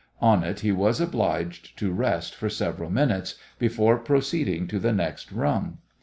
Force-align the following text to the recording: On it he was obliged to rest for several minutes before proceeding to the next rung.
On 0.19 0.43
it 0.43 0.61
he 0.61 0.71
was 0.71 0.99
obliged 0.99 1.77
to 1.77 1.91
rest 1.91 2.33
for 2.33 2.49
several 2.49 2.89
minutes 2.89 3.35
before 3.59 3.99
proceeding 3.99 4.65
to 4.65 4.79
the 4.79 4.91
next 4.93 5.31
rung. 5.31 5.77